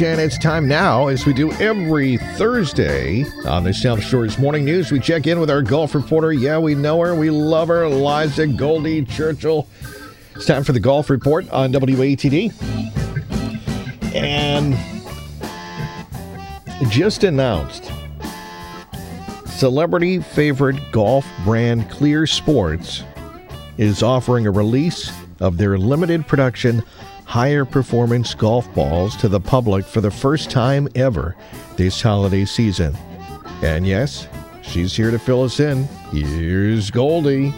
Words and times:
And 0.00 0.20
it's 0.20 0.38
time 0.38 0.68
now, 0.68 1.08
as 1.08 1.26
we 1.26 1.32
do 1.32 1.50
every 1.54 2.18
Thursday 2.36 3.24
on 3.44 3.64
the 3.64 3.74
South 3.74 4.00
Shores 4.00 4.38
Morning 4.38 4.64
News, 4.64 4.92
we 4.92 5.00
check 5.00 5.26
in 5.26 5.40
with 5.40 5.50
our 5.50 5.60
golf 5.60 5.92
reporter. 5.92 6.32
Yeah, 6.32 6.58
we 6.58 6.76
know 6.76 7.00
her, 7.00 7.16
we 7.16 7.30
love 7.30 7.66
her, 7.66 7.88
Liza 7.88 8.46
Goldie 8.46 9.04
Churchill. 9.04 9.66
It's 10.36 10.46
time 10.46 10.62
for 10.62 10.70
the 10.70 10.78
golf 10.78 11.10
report 11.10 11.50
on 11.50 11.72
WATD. 11.72 12.52
And 14.14 14.76
just 16.90 17.24
announced 17.24 17.90
celebrity 19.46 20.20
favorite 20.20 20.80
golf 20.92 21.26
brand 21.44 21.90
Clear 21.90 22.24
Sports 22.24 23.02
is 23.78 24.04
offering 24.04 24.46
a 24.46 24.50
release 24.52 25.10
of 25.40 25.56
their 25.56 25.76
limited 25.76 26.24
production 26.28 26.84
higher 27.28 27.66
performance 27.66 28.34
golf 28.34 28.72
balls 28.74 29.14
to 29.14 29.28
the 29.28 29.38
public 29.38 29.84
for 29.84 30.00
the 30.00 30.10
first 30.10 30.50
time 30.50 30.88
ever 30.94 31.36
this 31.76 32.00
holiday 32.00 32.46
season. 32.46 32.96
And 33.62 33.86
yes, 33.86 34.26
she's 34.62 34.96
here 34.96 35.10
to 35.10 35.18
fill 35.18 35.42
us 35.42 35.60
in. 35.60 35.84
Here's 36.10 36.90
Goldie. 36.90 37.52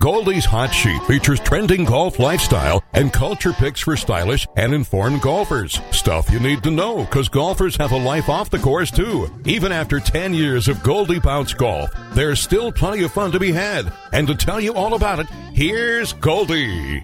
Goldie's 0.00 0.44
Hot 0.44 0.72
Sheet 0.72 1.02
features 1.04 1.40
trending 1.40 1.84
golf 1.84 2.18
lifestyle 2.18 2.84
and 2.92 3.12
culture 3.12 3.52
picks 3.52 3.80
for 3.80 3.96
stylish 3.96 4.46
and 4.56 4.72
informed 4.74 5.22
golfers. 5.22 5.80
Stuff 5.90 6.30
you 6.30 6.38
need 6.38 6.62
to 6.64 6.70
know 6.70 6.98
because 6.98 7.28
golfers 7.28 7.74
have 7.76 7.92
a 7.92 7.96
life 7.96 8.28
off 8.28 8.50
the 8.50 8.58
course 8.58 8.90
too. 8.90 9.28
Even 9.46 9.72
after 9.72 9.98
10 9.98 10.34
years 10.34 10.68
of 10.68 10.82
Goldie 10.82 11.18
Bounce 11.18 11.54
Golf, 11.54 11.90
there's 12.12 12.38
still 12.38 12.70
plenty 12.70 13.02
of 13.02 13.12
fun 13.12 13.32
to 13.32 13.40
be 13.40 13.50
had. 13.50 13.90
And 14.12 14.28
to 14.28 14.34
tell 14.34 14.60
you 14.60 14.74
all 14.74 14.94
about 14.94 15.20
it, 15.20 15.26
here's 15.52 16.12
Goldie. 16.12 17.02